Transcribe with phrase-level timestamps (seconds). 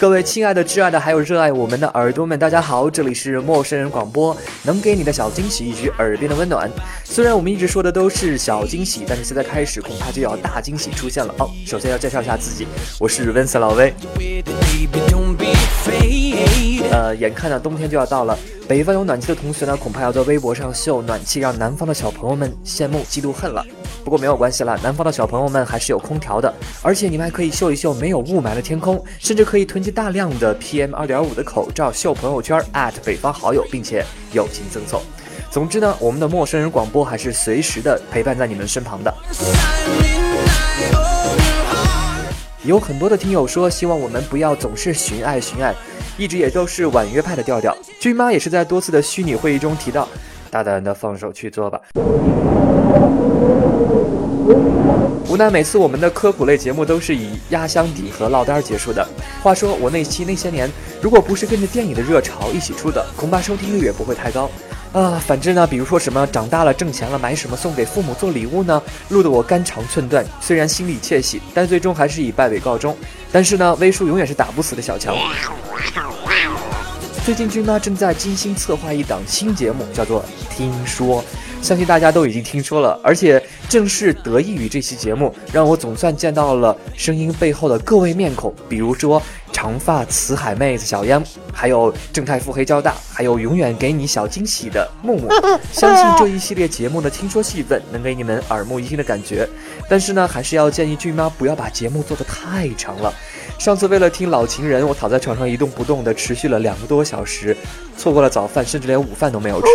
[0.00, 6.70] 各位亲爱的、挚爱的，还有热爱我们的耳朵们，大家好，这里是陌生人广播，能给你的小惊喜以及耳边的温暖。
[7.04, 11.50] 虽然我们一直说的都是小惊喜，但是现在开始恐怕就要大惊喜出现了哦。
[11.66, 12.66] 首先要介绍一下自己，
[12.98, 13.92] 我是温斯老威。
[16.90, 18.38] 呃，眼看着冬天就要到了。
[18.66, 23.62] 北方有暖气的同学呢，恐怕要在微博上秀暖气，让南方的小朋友们羡慕、嫉妒、恨了。
[24.10, 32.60] 不过没有关系了，南方的小朋友们还是有空调的，而且你们还可以秀一秀没有雾霾的天空，甚至可以囤积大量的 PM 二点五的口罩秀朋友圈
[33.04, 35.00] 北方好友，并且友情赠送。
[35.48, 39.14] 总之呢，我们的陌生人广播还是随时的陪伴在你们身旁的。
[42.64, 45.72] 有很多的听友说，希望我们不要总是寻爱寻爱。
[46.18, 50.06] 一直也都是婉约派的调调，君妈也是在多次的虚拟会议中提到，
[50.50, 51.80] 大胆的放手去做吧。
[55.28, 59.06] 无奈每次我们的科普类节目都是以压箱底和落单结束的。
[59.42, 60.68] 话说我那期那些年，
[61.00, 64.50] 如果不是跟着电影的热潮一起出的，恐怕收听率也不会太高。
[64.92, 68.82] 啊，反之呢，比如说什么长大了挣钱了买什么送给父母做礼物呢？
[69.10, 72.96] 录得我肝肠寸断，虽然心里窃喜，但最终还是以败北告终。
[73.30, 75.14] 但是呢，威叔永远是打不死的小强。
[77.22, 80.24] 最近君妈正在精心策划一档新节目，叫做
[80.56, 81.22] 《听说》，
[81.62, 82.98] 相信大家都已经听说了。
[83.02, 89.22] 而且正是得益于这期节目，让我总算见到了声音背后的各位面孔，比如说。
[89.52, 91.22] 长发慈海妹子小央，
[91.52, 95.28] 还有正太腹黑交大，还有永远给你小惊喜的木木。
[95.70, 99.46] 相信这一系列节目的听说戏份能给你们耳目一新的感觉。
[99.88, 103.12] 但是呢，还是要建议俊妈不要把节目做得太长了。
[103.58, 107.54] 上次为了听老情人，我躺在床上一动不动的持续了两个多小时，
[107.98, 109.66] 错过了早饭，甚至连午饭都没有吃。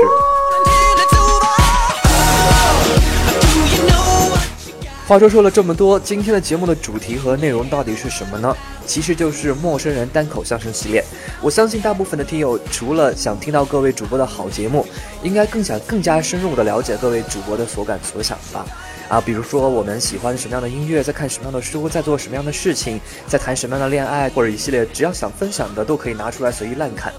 [5.08, 8.58] 话说说了这么多，今天的节目的主题和内容到底是什么呢？
[8.88, 11.04] 其实就是陌生人单口相声系列。
[11.44, 14.84] 我相信大部分的听友除了想听到各位主播的好节目，
[15.22, 18.66] 应该更想更加深入的了解各位主播的所感所想吧。
[19.08, 27.14] 啊，比如说我们喜欢什么样的音乐，在看什么样的书，在做什么样的事情，在谈什么样的恋爱，或者一系列只要想分享的都可以拿出来随意乱侃。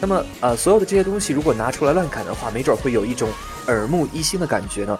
[0.00, 3.28] 那么，呃，所有的这些东西如果拿出来乱侃的话，没准会有一种
[3.66, 4.96] 耳目一新的感觉呢。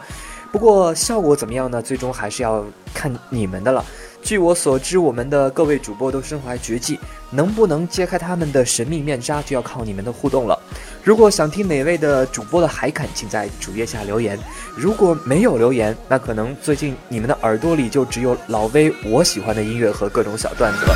[0.51, 1.83] 不过效果怎么样呢？
[1.83, 2.65] 最终还是要
[2.95, 3.85] 看你们的了。
[4.23, 6.99] 据我所知，我们的各位主播都身怀绝技，
[7.31, 10.59] 能不能揭开他们的神秘面纱，就要靠你们的互动了。
[11.05, 14.39] 如果想听哪位的主播的海侃，请在主页下留言。
[14.75, 20.95] 如果没有留言，那可能最近你们的耳朵里就只有老威我喜欢的音乐和各种小段子了。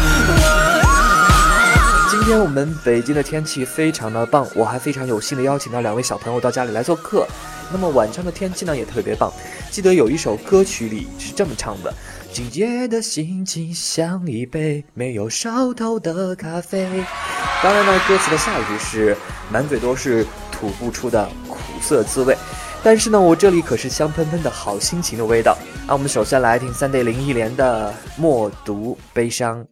[2.11, 7.27] 今天我们北京的天气非常的棒，我还非常有幸的邀请到两位小朋友到家里来做客。
[7.73, 9.33] 那么晚上的天气呢也特别棒，
[9.71, 11.93] 记得有一首歌曲里是这么唱的：
[12.33, 16.87] 今夜的心情像一杯没有烧头的咖啡。
[17.63, 19.17] 当然呢，歌词的下一句是
[19.51, 22.37] 满嘴都是吐不出的苦涩滋味。
[22.85, 25.57] 但是呢，我这里可是香喷喷的好心情的味道。
[25.87, 29.65] 那我们首先来听三 day 零一连的《默读悲伤》。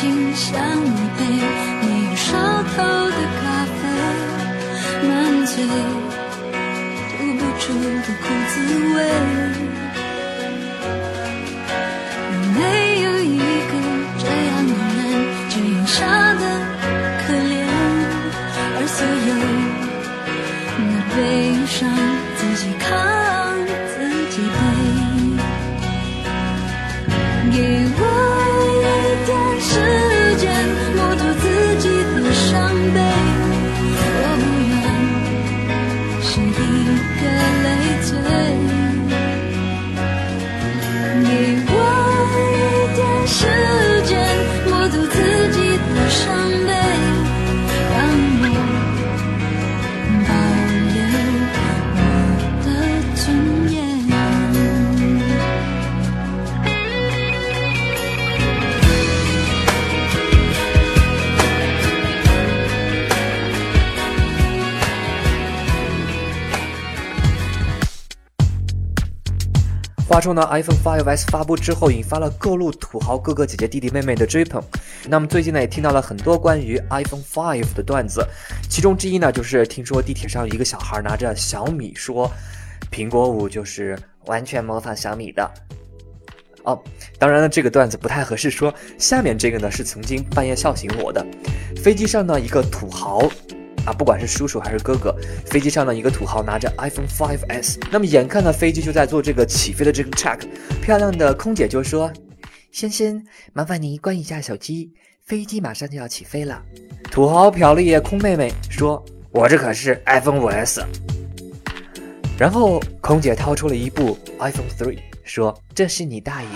[0.00, 1.20] 心像一杯
[1.82, 2.28] 没有烧
[2.62, 2.76] 透
[3.10, 3.80] 的咖啡，
[5.08, 5.10] 满
[5.44, 5.50] 嘴
[7.10, 8.54] 吐不出的苦滋
[8.94, 8.96] 味。
[70.18, 74.60] 话说呢，iPhone 5S 发布之后，引发了各路土豪哥哥姐姐弟弟妹妹的追捧。
[75.08, 78.26] 那么最近呢，也听到了很多关于 iPhone 5的段子，
[78.68, 82.28] 其中之一呢，就是听说地铁上一个小孩拿着小米说，
[82.90, 85.48] 苹果五就是完全模仿小米的。
[86.64, 86.76] 哦，
[87.16, 88.74] 当然了，这个段子不太合适说。
[88.98, 91.24] 下面这个呢，是曾经半夜笑醒我的。
[91.76, 93.30] 飞机上呢，一个土豪。
[93.88, 100.40] 啊，不管是叔叔还是哥哥，飞机上的一个土豪拿着 iPhone 5S，那么眼看呢飞机就在做这个起飞的这个 check，
[100.82, 102.12] 漂亮的空姐就说
[102.70, 103.24] ：“先生，
[103.54, 104.92] 麻烦您关一下手机，
[105.24, 106.62] 飞机马上就要起飞了。”
[107.10, 109.02] 土豪瞟了一眼空妹妹，说
[109.32, 110.82] ：“我这可是 iPhone 5S。”
[112.38, 116.48] 然后空姐掏出了一部 iPhone 3，说：“这是你大爷。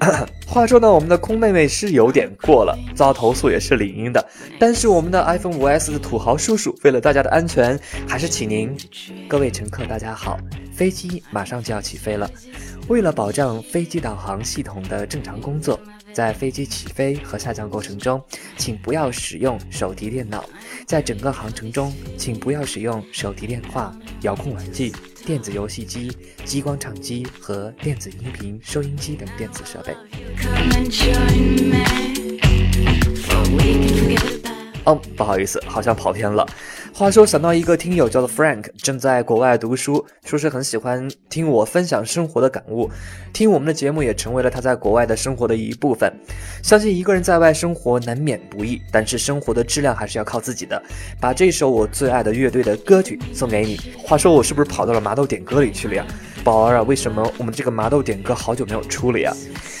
[0.54, 4.24] ”话说呢，我们的空妹妹是有点过了，遭投诉也是理应的。
[4.56, 8.72] 但是我们的 iPhone 5S 土豪叔叔，为了大家的安全，还是请您，
[9.26, 10.38] 各位乘客大家好，
[10.72, 12.30] 飞机马上就要起飞了，
[12.86, 15.76] 为了保障飞机导航系统的正常工作。
[16.14, 18.22] 在飞机起飞和下降过程中，
[18.56, 20.44] 请不要使用手提电脑。
[20.86, 24.92] 在整个航程中，请不要使用手提电话、遥控玩具、
[25.26, 29.92] 电子游戏机、激光唱机和电子音频收音机等电子设备。
[34.84, 36.46] 哦，不好意思，好像跑偏了。
[36.96, 42.88] 话说，想到一个听友叫做 Frank，正在国外读书，说是很喜欢听我分享生活的感悟，
[43.32, 46.12] 听我们的节目也成为了他在国外的生活的一部分。
[46.62, 50.80] 相信一个人在外生活难免不易，但是生活的质量还是要靠自己的。
[51.18, 53.76] 把这首我最爱的乐队的歌曲送给你。
[53.98, 56.06] 话说，我是不是跑到了麻豆点歌里去了呀？
[56.44, 59.34] 宝儿啊，为什么我们这个麻豆点歌好久没有出了呀？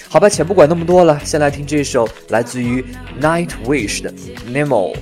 [0.08, 2.84] 好吧，且不管那么多了，先来听这首来自于
[3.20, 4.12] Nightwish 的
[4.48, 4.96] Nemo。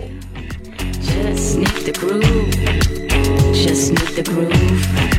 [1.22, 2.50] Just need the groove.
[3.54, 5.11] Just need the groove.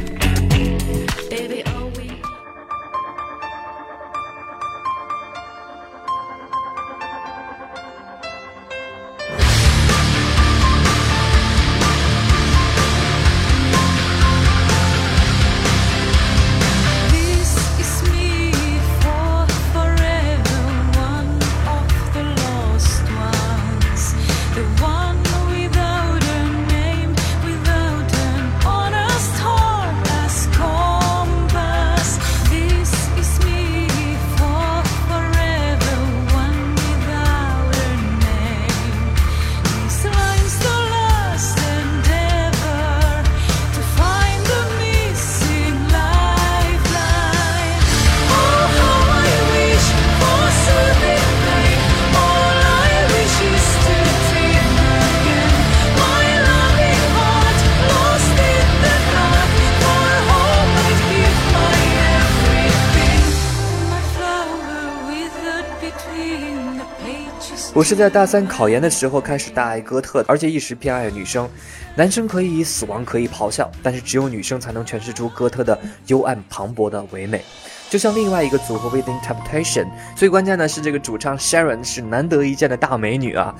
[67.83, 71.50] 我是在大三考研的时候开始大爱哥特，而且一时偏爱女生。
[71.95, 77.43] 男生可以以死亡，可以咆哮，但是只有女生才能诠释出哥特的幽暗磅礴的唯美。
[77.89, 83.53] 就像另外一个组合 Within Temptation，最关键的是这个主唱 Sharon 是难得一见的大美女啊。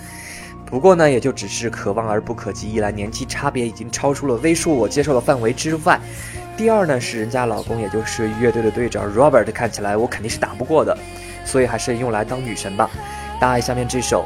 [0.66, 2.72] 不过呢，也就只是可望而不可及。
[2.72, 6.00] 一来年纪差别已经超出了微数我接受的范围之外，
[6.56, 10.98] 第二呢是人家老公，也就是乐队的队长 Robert，看起来我肯定是打不过的，
[11.44, 12.90] 所以还是用来当女神吧。
[13.44, 14.26] 大爱下面这首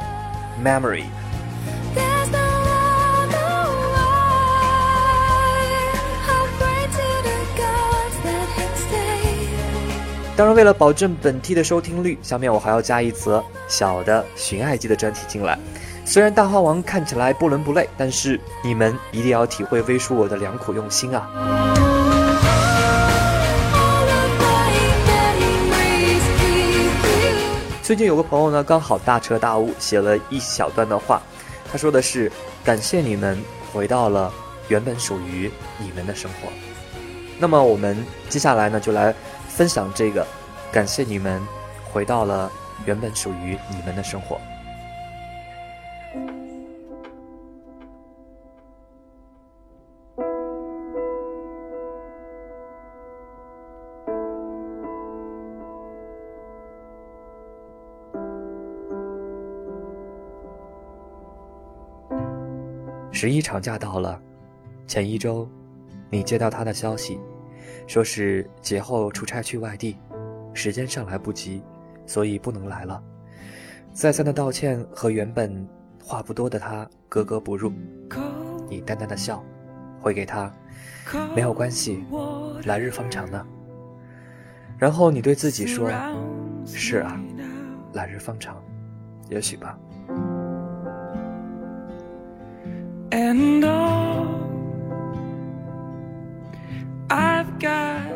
[0.64, 1.02] 《Memory》。
[10.36, 15.58] 当然，为了保证本期的收听率，下面我还要加一则小的寻爱记的专题进来。
[16.04, 21.87] 虽然大花王看起来不伦不类，但是你们一定要体会微叔我的良苦用心啊！
[27.88, 31.22] 最近有个朋友呢，刚好大彻大悟，写了一小段的话。
[31.72, 32.30] 他说的是
[32.62, 33.42] ：“感谢你们
[33.72, 34.30] 回到了
[34.68, 36.50] 原本属于你们的生活。”
[37.40, 37.96] 那么我们
[38.28, 39.14] 接下来呢，就来
[39.48, 40.26] 分享这个：
[40.70, 41.40] 感谢你们
[41.90, 42.52] 回到了
[42.84, 44.38] 原本属于你们的生活。
[63.20, 64.22] 十一长假到了，
[64.86, 65.50] 前一周，
[66.08, 67.18] 你接到他的消息，
[67.84, 69.96] 说是节后出差去外地，
[70.54, 71.60] 时间上来不及，
[72.06, 73.02] 所以不能来了。
[73.92, 75.68] 再三的道歉和原本
[76.00, 77.72] 话不多的他格格不入。
[78.68, 79.44] 你淡淡的笑，
[79.98, 80.54] 回给他，
[81.34, 82.04] 没有关系，
[82.66, 83.44] 来日方长呢。
[84.78, 85.90] 然后你对自己说
[86.64, 87.20] ：“是啊，
[87.94, 88.62] 来日方长，
[89.28, 89.76] 也许吧。”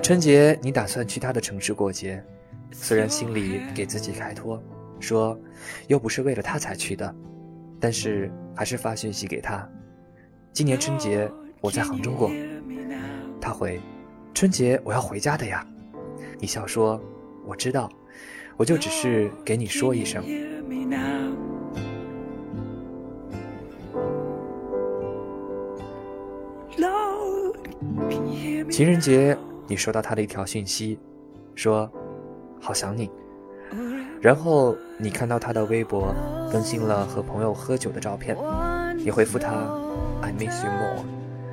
[0.02, 2.22] 春节你打算去他的城市过节，
[2.72, 4.60] 虽然心里给自己开脱，
[4.98, 5.38] 说
[5.86, 7.14] 又不是为了他才去的，
[7.78, 9.66] 但是还是发讯息给他。
[10.52, 11.30] 今年春节
[11.60, 12.32] 我在杭州过，
[13.40, 13.80] 他回，
[14.34, 15.64] 春节我要回家的呀。
[16.40, 17.00] 你笑说，
[17.46, 17.88] 我知道，
[18.56, 20.22] 我就只是给你说一声。
[28.68, 29.36] 情人节
[29.72, 30.98] 你收到他的一条讯息，
[31.54, 31.90] 说
[32.60, 33.10] 好想你。
[34.20, 36.14] 然后你看到他的微博
[36.52, 38.36] 更新了和朋友喝酒的照片，
[38.98, 39.50] 你回复他
[40.20, 41.02] I miss you more，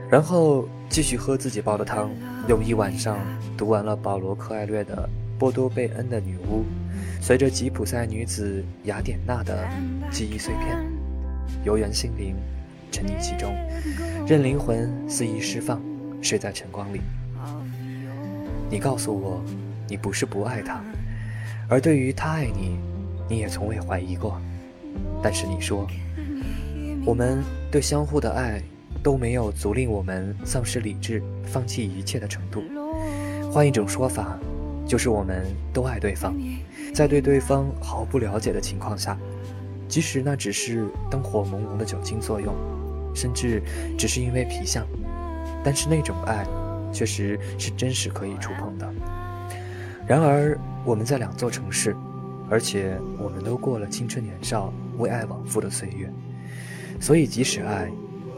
[0.10, 2.10] 然后继续喝自己煲的汤，
[2.50, 3.18] 用一晚上
[3.58, 5.08] 读完了保罗·柯艾略的
[5.40, 6.64] 《波多贝恩的女巫》，
[7.26, 9.66] 随着吉普赛女子雅典娜的
[10.12, 10.78] 记忆碎片，
[11.64, 12.36] 游园心灵，
[12.92, 13.56] 沉溺其中，
[14.28, 15.82] 任灵魂肆意释放，
[16.22, 17.00] 睡在晨光里。
[18.70, 19.42] 你告诉我，
[19.88, 20.80] 你不是不爱他，
[21.68, 22.78] 而对于他爱你，
[23.28, 24.40] 你也从未怀疑过。
[25.24, 25.88] 但是你说，
[27.04, 28.62] 我们对相互的爱
[29.02, 32.64] 都没有足令我们丧失理智、放弃一切的程度。
[33.52, 34.38] 换一种说法，
[34.86, 36.36] 就是我们都爱对方，
[36.94, 39.18] 在对对方毫不了解的情况下，
[39.88, 42.54] 即使那只是灯火朦胧的酒精作用，
[43.16, 43.64] 甚至
[43.98, 44.86] 只是因为皮相，
[45.64, 46.46] 但是那种爱，
[46.92, 48.94] 确实是真实可以触碰的。
[50.08, 51.96] 然而，我们在两座城市，
[52.50, 56.12] 而且我们都过了青春年少、为爱往复的岁月，
[57.00, 57.90] 所以即使爱，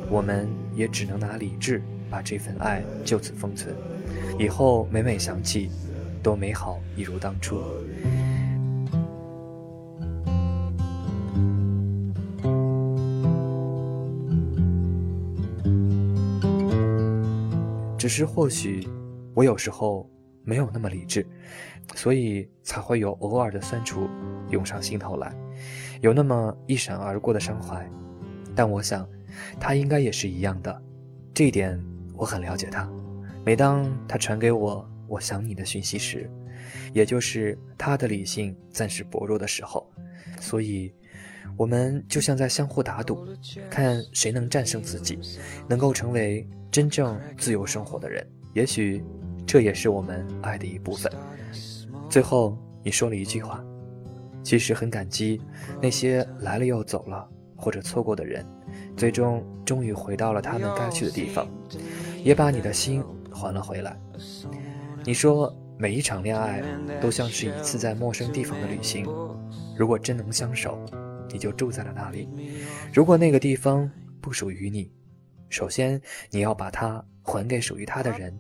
[0.10, 3.74] 我们也只能拿理智把这份爱就此封存，
[4.38, 5.70] 以后每每想起，
[6.22, 7.62] 都美好一如当初。
[18.02, 18.90] 只是或许，
[19.36, 20.10] 我有时候
[20.44, 21.24] 没有那么理智，
[21.94, 24.10] 所以才会有偶尔的酸楚
[24.50, 25.32] 涌上心头来，
[26.02, 27.88] 有那么一闪而过的伤怀。
[28.56, 29.08] 但我想，
[29.60, 30.82] 他应该也是一样的，
[31.32, 31.80] 这一点
[32.16, 32.92] 我很了解他。
[33.46, 36.28] 每当他传给我“我想你”的讯息时，
[36.94, 39.88] 也就是他的理性暂时薄弱的时候，
[40.40, 40.92] 所以，
[41.58, 43.28] 我们就像在相互打赌，
[43.70, 45.20] 看谁能战胜自己，
[45.68, 48.26] 能够成为真正自由生活的人。
[48.54, 49.04] 也许，
[49.46, 51.12] 这也是我们爱的一部分。
[52.10, 53.64] 最后，你说了一句话，
[54.44, 55.40] 其实很感激
[55.82, 58.46] 那些来了又走了或者错过的人，
[58.98, 61.48] 最终终于回到了他们该去的地方，
[62.24, 63.98] 也把你的心还了回来。
[65.06, 66.62] 你说每一场恋爱
[67.00, 69.06] 都像是一次在陌生地方的旅行，
[69.78, 70.78] 如果真能相守，
[71.32, 72.28] 你就住在了那里；
[72.94, 74.92] 如果那个地方不属于你，
[75.50, 78.38] 首先你要把它还给属于他的人，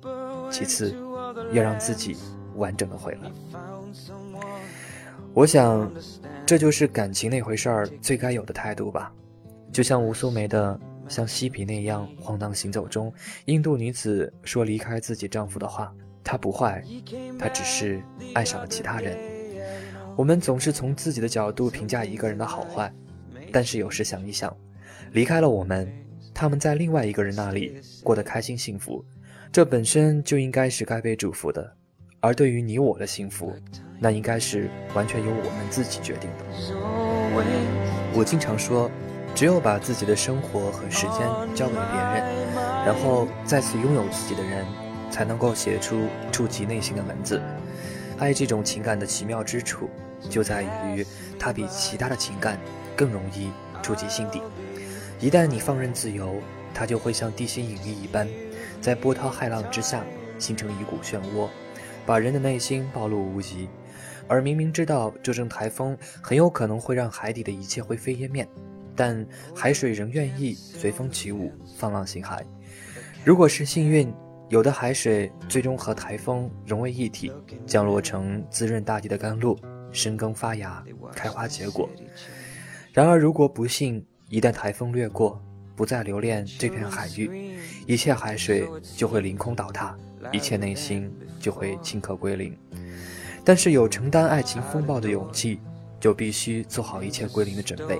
[0.52, 0.96] 其次
[1.54, 2.16] 要让自己
[2.56, 3.32] 完整的回来。
[5.34, 5.90] 我想，
[6.46, 9.14] 这就是感情那回事儿最该有的态度吧。
[9.72, 10.78] 就像吴苏梅的
[11.10, 13.14] 《像嬉皮那样晃荡行走》中，
[13.46, 15.94] 印度女子说离开自己丈夫的话，
[16.24, 16.84] 她不坏，
[17.40, 19.18] 她只是爱上了其他人。
[20.22, 22.94] 我们总是从自己的角度评价一个人的好坏，
[23.51, 24.56] 但是有时想一想，
[25.13, 25.92] 离开了我们，
[26.32, 29.04] 他们在另外一个人那里过得开心幸福，
[29.51, 31.75] 这本身就应该是该被祝福的。
[32.20, 33.51] 而对于你我的幸福，
[34.00, 36.46] 那应该是完全由我们自己决定的。
[38.13, 38.92] 我经常说，
[39.34, 42.24] 只有把自己的生活和时间交给别人，
[42.86, 44.68] 然后再次拥有自己的人，
[45.10, 47.42] 才能够写出触及内心的文字。
[48.20, 49.90] 爱这种情感的奇妙之处，
[50.30, 51.06] 就在于
[51.40, 52.60] 它比其他的情感
[52.96, 53.50] 更容易
[53.82, 54.42] 触及心底。
[55.20, 56.36] 一旦你放任自由，
[56.74, 58.28] 它就会像地心引力一般，
[58.82, 60.04] 在波涛骇浪之下
[60.40, 61.48] 形成一股漩涡，
[62.06, 63.68] 把人的内心暴露无遗。
[64.28, 68.48] 而明明知道这阵台风很有可能会让海底的一切灰飞烟灭，
[68.96, 72.40] 但海水仍愿意随风起舞，放浪形骸。
[73.25, 74.12] 如果是幸运，
[74.50, 77.32] 有的海水最终和台风融为一体，
[77.68, 79.58] 降落成滋润大地的甘露，
[79.92, 80.84] 生根发芽，
[81.16, 81.90] 开花结果。
[82.94, 85.42] 然而，如果不幸一旦台风掠过，
[85.76, 87.58] 不再留恋这片海域，
[87.88, 89.96] 一切海水就会凌空倒塌，
[90.32, 92.56] 一切内心就会顷刻归零。
[93.44, 95.60] 但是有承担爱情风暴的勇气，
[96.00, 98.00] 就必须做好一切归零的准备，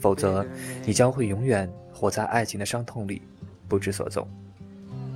[0.00, 0.44] 否则
[0.84, 3.22] 你将会永远活在爱情的伤痛里，
[3.68, 4.26] 不知所踪。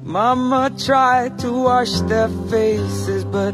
[0.07, 3.53] Mama tried to wash their faces, but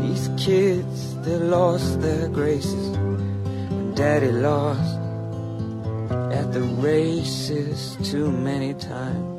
[0.00, 2.96] these kids, they lost their graces.
[3.70, 4.98] And Daddy lost
[6.32, 9.38] at the races too many times.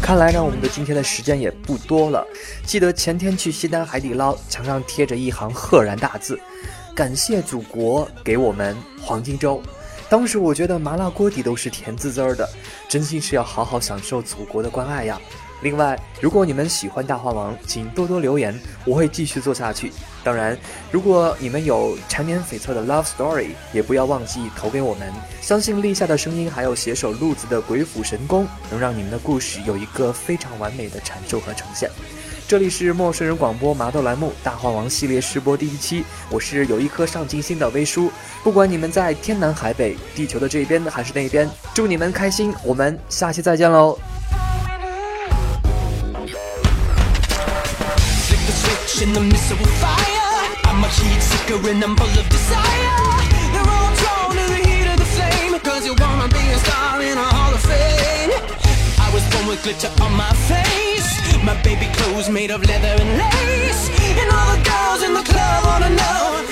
[0.00, 2.26] 看来呢，我们的今天的时间也不多了。
[2.64, 6.40] 记得前天去西单海底捞，墙上贴着一行赫然大字
[6.98, 9.62] ：“感谢祖国给我们黄金周。”
[10.10, 12.48] 当时我觉得麻辣锅底都是甜滋滋的，
[12.88, 15.20] 真心是要好好享受祖国的关爱呀。
[15.62, 19.92] 另外，如果你们喜欢大话王，请多多留言，我会继续做下去。
[20.24, 20.58] 当然，
[20.90, 25.12] 如果你们有缠绵悱恻的 love story，也不要忘记投给我们。
[25.40, 31.88] 相信立夏的声音，还有携手路子的鬼斧神工，能让你们的故事有一个非常完美的阐述和呈现。
[32.48, 38.10] 这里是陌生人广播麻豆栏目大话王系列试播第一期，我是有一颗上进心的微叔。
[38.42, 42.54] 不管你们在天南海北，地球的这一边还是那一边，祝你们开心。
[42.64, 43.98] 我们下期再见喽
[59.60, 60.87] ！Glitter on my face.
[61.48, 63.88] My baby clothes made of leather and lace.
[64.20, 66.44] And all the girls in the club wanna know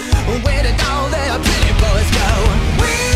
[0.43, 2.31] where did all their pretty boys go?
[2.81, 3.16] We